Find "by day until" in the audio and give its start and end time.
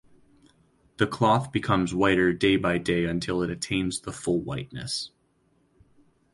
2.55-3.43